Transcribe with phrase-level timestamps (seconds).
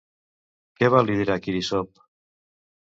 [0.79, 2.05] Què va liderar Quirísop?